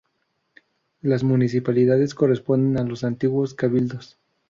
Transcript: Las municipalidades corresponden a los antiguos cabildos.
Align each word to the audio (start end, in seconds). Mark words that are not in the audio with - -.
Las 1.01 1.23
municipalidades 1.23 2.15
corresponden 2.15 2.79
a 2.83 2.89
los 2.89 3.03
antiguos 3.03 3.53
cabildos. 3.53 4.17